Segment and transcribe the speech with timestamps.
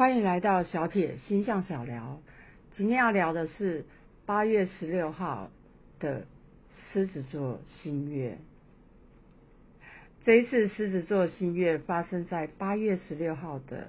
[0.00, 2.22] 欢迎来到小铁星象小聊。
[2.74, 3.84] 今天要聊的是
[4.24, 5.50] 八月十六号
[5.98, 6.24] 的
[6.70, 8.38] 狮子座新月。
[10.24, 13.88] 这一次狮子座新月发生在八月十六号的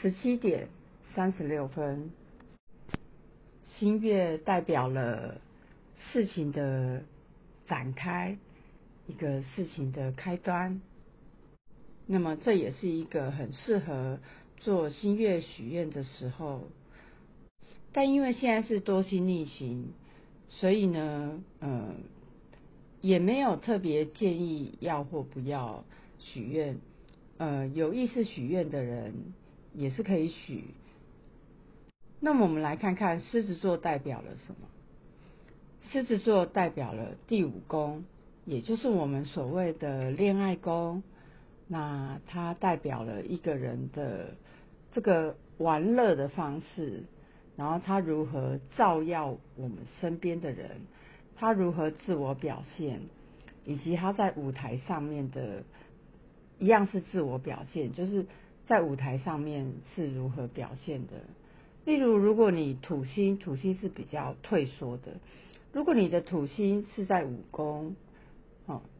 [0.00, 0.68] 十七点
[1.16, 2.12] 三十六分。
[3.74, 5.40] 新月代表了
[6.12, 7.02] 事情的
[7.66, 8.36] 展开，
[9.08, 10.80] 一个事情的开端。
[12.06, 14.20] 那么这也是一个很适合
[14.60, 16.68] 做新月许愿的时候，
[17.92, 19.92] 但因为现在是多星逆行，
[20.48, 21.94] 所以呢，呃，
[23.00, 25.84] 也没有特别建议要或不要
[26.18, 26.78] 许愿。
[27.38, 29.14] 呃，有意识许愿的人
[29.74, 30.64] 也是可以许。
[32.20, 34.68] 那么我们来看看狮子座代表了什么？
[35.90, 38.04] 狮子座代表了第五宫，
[38.44, 41.02] 也就是我们所谓的恋爱宫。
[41.72, 44.34] 那它代表了一个人的
[44.90, 47.04] 这个玩乐的方式，
[47.56, 50.80] 然后他如何照耀我们身边的人，
[51.36, 53.02] 他如何自我表现，
[53.64, 55.62] 以及他在舞台上面的
[56.58, 58.26] 一样是自我表现，就是
[58.66, 61.12] 在舞台上面是如何表现的。
[61.84, 65.12] 例如，如果你土星，土星是比较退缩的；
[65.72, 67.94] 如果你的土星是在五宫。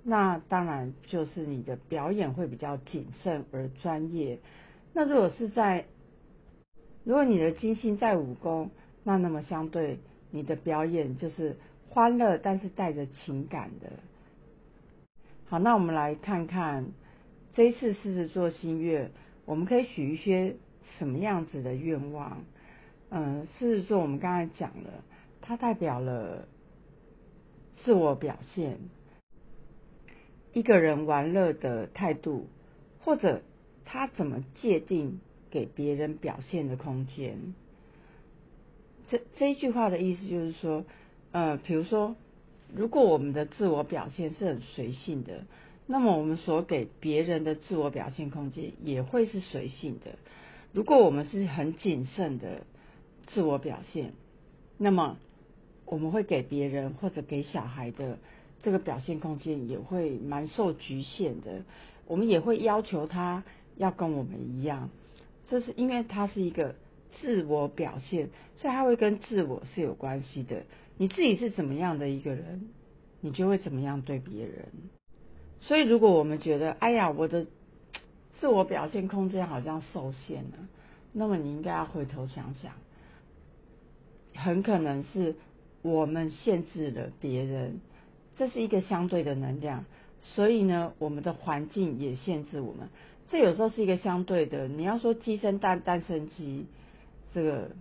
[0.03, 4.39] 那当然就是你的表演会比较谨慎而专业。
[4.93, 5.85] 那如果是在，
[7.05, 8.71] 如果你的金星在五宫，
[9.05, 9.99] 那那么相对
[10.31, 11.57] 你的表演就是
[11.89, 13.91] 欢乐，但是带着情感的。
[15.47, 16.87] 好，那我们来看看
[17.53, 19.11] 这一次狮子座新月，
[19.45, 20.57] 我们可以许一些
[20.99, 22.43] 什么样子的愿望？
[23.11, 25.05] 嗯，狮子座我们刚才讲了，
[25.43, 26.47] 它代表了
[27.83, 28.79] 自我表现。
[30.53, 32.49] 一个人玩乐的态度，
[33.01, 33.43] 或者
[33.85, 37.55] 他怎么界定给别人表现的空间？
[39.09, 40.85] 这这一句话的意思就是说，
[41.31, 42.17] 呃，比如说，
[42.75, 45.45] 如果我们的自我表现是很随性的，
[45.87, 50.19] 那么我们所给别人的自我表现空间也会是随性的。
[50.73, 52.63] 如果我们是很谨慎的
[53.29, 54.15] 自我表现，
[54.79, 55.17] 那么
[55.85, 58.19] 我们会给别人或者给小孩的。
[58.63, 61.63] 这个表现空间也会蛮受局限的，
[62.07, 63.43] 我们也会要求他
[63.77, 64.91] 要跟我们一样，
[65.49, 66.75] 这是因为他是一个
[67.21, 70.65] 自我表现，所以他会跟自我是有关系的。
[70.99, 72.69] 你自己是怎么样的一个人，
[73.23, 74.67] 你就会怎么样对别人。
[75.63, 77.47] 所以如果我们觉得，哎呀，我的
[78.39, 80.69] 自我表现空间好像受限了，
[81.13, 82.73] 那么你应该要回头想想，
[84.35, 85.37] 很可能是
[85.81, 87.81] 我们限制了别人。
[88.41, 89.85] 这是一个相对的能量，
[90.23, 92.89] 所以呢，我们的环境也限制我们。
[93.29, 94.67] 这有时候是一个相对的。
[94.67, 96.65] 你要说鸡生蛋，蛋生鸡，
[97.35, 97.73] 这个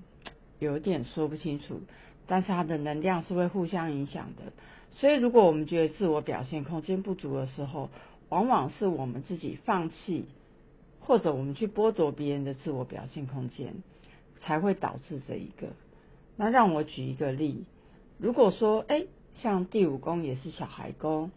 [0.60, 1.80] 有点说不清楚。
[2.28, 4.52] 但是它的能量是会互相影响的。
[4.98, 7.90] 所以，如果我们觉得自我表现空间不足的时候，
[8.28, 10.26] 往往是我们自己放弃，
[11.00, 13.76] 或者我们去剥夺别人的自我表现空间，
[14.42, 15.68] 才会导致这一个。
[16.36, 17.64] 那让我举一个例，
[18.18, 19.06] 如果说，哎。
[19.42, 21.32] 像第五宫也是小孩宫，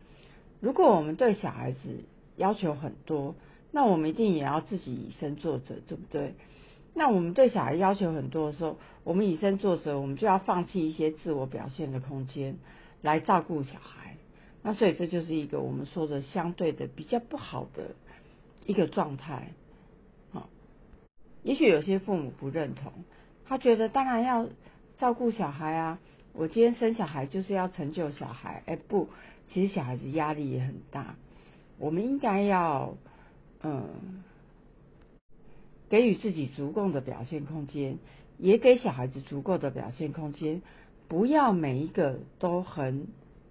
[0.61, 2.05] 如果我们对小孩子
[2.37, 3.35] 要求很多，
[3.71, 6.35] 那我们一定也要自己以身作则，对不对？
[6.95, 12.57] 那我们对小孩要求很多的时候，我们以身作则，我们就要放弃一些自我表现的空间
[13.01, 14.17] 来照顾小孩。
[14.63, 17.97] 那所以这就是一个我们说的相对的比较不好的
[18.67, 19.49] 一个状态。
[20.33, 20.49] 好，
[21.43, 22.93] 也许有些父母不认同，
[23.47, 24.49] 他觉得当然要
[24.99, 25.99] 照顾小孩啊。
[26.35, 29.09] 我今天生小孩就是要成就小孩，哎不，
[29.49, 31.17] 其实小孩子压力也很大。
[31.79, 32.95] 我们应该要，
[33.63, 34.23] 嗯，
[35.91, 37.99] 给予自己足够的表现空间，
[38.39, 40.63] 也给小孩子足够的表现空间，
[41.07, 43.09] 不要每一个都很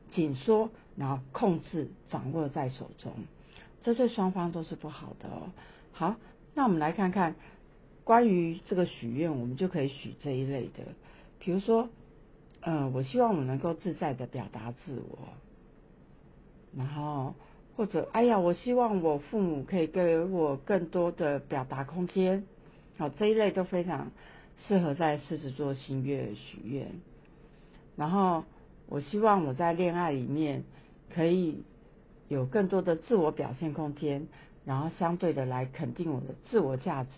[0.09, 3.13] 紧缩，然后控制掌握在手中，
[3.83, 5.51] 这对双方都是不好的哦。
[5.91, 6.15] 好，
[6.55, 7.35] 那我们来看看
[8.03, 10.83] 关于这个许愿，我们就可以许这一类的，
[11.37, 11.87] 比如说。
[12.63, 15.17] 嗯，我希望我能够自在的表达自我，
[16.77, 17.33] 然后
[17.75, 22.43] 或者哎呀，我希望我父母可以给我更多的表达空间，
[22.97, 24.11] 好这一类都非常
[24.59, 26.87] 适合在狮子座新月许愿。
[27.95, 28.43] 然后
[28.87, 30.63] 我希望我在恋爱里面
[31.13, 31.63] 可以
[32.27, 34.27] 有更多的自我表现空间，
[34.65, 37.09] 然后相对的来肯定我的自我价值，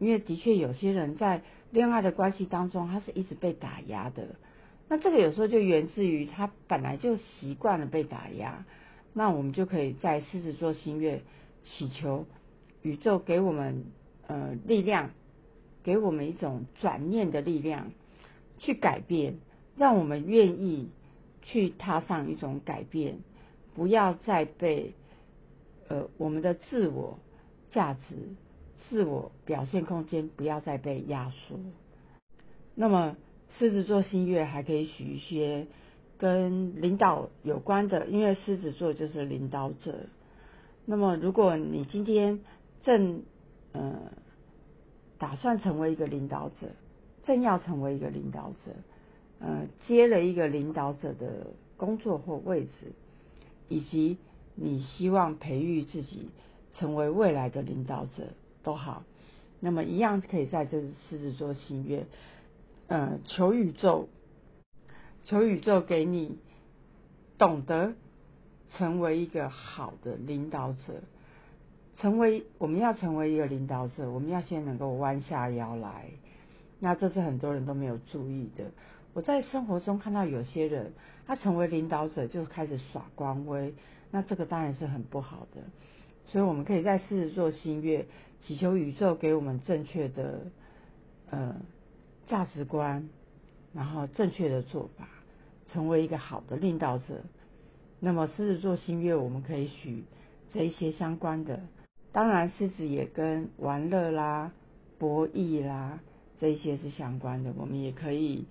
[0.00, 4.34] 因为的确有些人在恋爱的关系当中，他是一直被打压的。
[4.88, 8.64] 那这个有时候就源自于他本来就习惯了被打压，
[9.12, 11.22] 那我们就可以在狮子座新月
[11.64, 12.26] 祈求
[12.82, 13.86] 宇宙给我们
[14.28, 15.10] 呃力量，
[15.82, 17.90] 给我们一种转念的力量，
[18.58, 19.38] 去改变，
[19.76, 20.90] 让我们愿意
[21.42, 23.18] 去踏上一种改变，
[23.74, 24.94] 不要再被
[25.88, 27.18] 呃我们的自我
[27.70, 28.36] 价值、
[28.88, 31.58] 自我表现空间不要再被压缩。
[32.76, 33.16] 那么
[33.58, 35.66] 狮子座新月还可以许一些
[36.18, 40.06] 跟领导有关的，因为狮子座就是领导者。
[40.84, 42.40] 那么如果你今天
[42.82, 43.22] 正
[43.72, 43.94] 呃
[45.18, 46.68] 打算成为一个领导者，
[47.24, 48.72] 正要成为一个领导者，
[49.40, 52.92] 呃接了一个领导者的工作或位置，
[53.68, 54.18] 以及
[54.54, 56.28] 你希望培育自己
[56.74, 58.28] 成为未来的领导者
[58.62, 59.02] 都好，
[59.60, 62.06] 那么一样可以在这狮子座新月。
[62.88, 64.08] 呃，求宇宙，
[65.24, 66.38] 求宇宙给你
[67.36, 67.94] 懂得
[68.70, 71.02] 成为一个好的领导者。
[71.96, 76.10] 成为我们要成为一个领导者，我们要先能够弯下腰来。
[76.78, 78.66] 那这是很多人都没有注意的。
[79.14, 80.92] 我在生活中看到有些人，
[81.26, 83.74] 他成为领导者就开始耍光威，
[84.12, 85.62] 那这个当然是很不好的。
[86.26, 88.06] 所以我们可以在狮子座新月
[88.42, 90.46] 祈求宇宙给我们正确的
[91.30, 91.56] 呃。
[92.26, 93.08] 价值观，
[93.72, 95.08] 然后正确的做法，
[95.68, 97.22] 成为一个好的领导者。
[98.00, 100.04] 那么狮子座新月，我们可以许
[100.52, 101.60] 这一些相关的。
[102.12, 104.52] 当然，狮子也跟玩乐啦、
[104.98, 106.00] 博弈啦
[106.38, 107.52] 这一些是相关的。
[107.56, 108.46] 我们也可以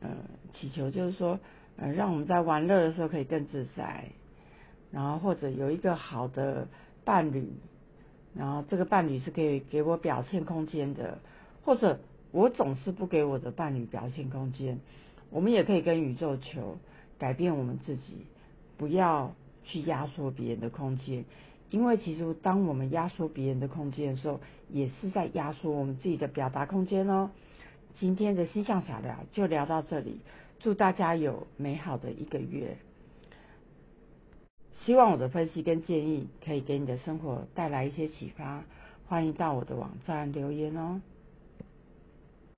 [0.00, 0.08] 呃
[0.54, 1.38] 祈求，就是说
[1.76, 4.08] 呃让我们在玩乐的时候可以更自在，
[4.90, 6.66] 然后或者有一个好的
[7.04, 7.52] 伴侣，
[8.34, 11.18] 然后这个伴侣是可以给我表现空间的，
[11.62, 12.00] 或者。
[12.32, 14.80] 我总是不给我的伴侣表现空间，
[15.30, 16.78] 我们也可以跟宇宙求
[17.18, 18.26] 改变我们自己，
[18.78, 19.34] 不要
[19.64, 21.24] 去压缩别人的空间，
[21.70, 24.40] 因为其实当我们压缩别人的空间的时候，
[24.70, 27.30] 也是在压缩我们自己的表达空间哦。
[28.00, 30.20] 今天的星象小聊就聊到这里，
[30.58, 32.78] 祝大家有美好的一个月，
[34.72, 38.64] 希望我的分析跟建议可以给你的生活带来一些启发，
[39.06, 41.02] 欢迎到我的网站留言哦。